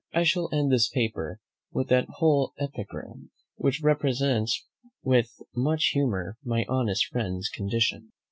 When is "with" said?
1.71-1.89, 5.03-5.35